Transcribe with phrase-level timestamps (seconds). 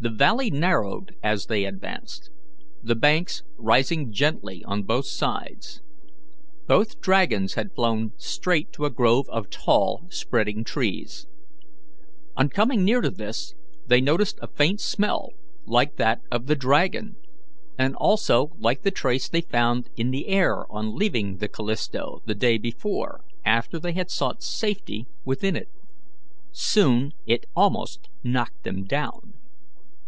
[0.00, 2.30] The valley narrowed as they advanced,
[2.84, 5.82] the banks rising gently on both sides.
[6.68, 11.26] Both dragons had flown straight to a grove of tall, spreading trees.
[12.36, 13.54] On coming near to this,
[13.88, 15.30] they noticed a faint smell
[15.66, 17.16] like that of the dragon,
[17.76, 22.36] and also like the trace they found in the air on leaving the Callisto the
[22.36, 25.70] day before, after they had sought safety within it.
[26.52, 29.34] Soon it almost knocked them down.